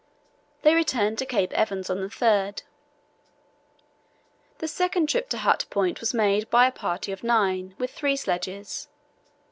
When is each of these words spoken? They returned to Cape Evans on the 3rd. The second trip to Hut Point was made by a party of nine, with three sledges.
They 0.63 0.73
returned 0.73 1.19
to 1.19 1.27
Cape 1.27 1.53
Evans 1.53 1.87
on 1.87 2.01
the 2.01 2.07
3rd. 2.07 2.63
The 4.57 4.67
second 4.67 5.09
trip 5.09 5.29
to 5.29 5.37
Hut 5.37 5.67
Point 5.69 5.99
was 5.99 6.11
made 6.11 6.49
by 6.49 6.65
a 6.65 6.71
party 6.71 7.11
of 7.11 7.23
nine, 7.23 7.75
with 7.77 7.91
three 7.91 8.15
sledges. 8.15 8.87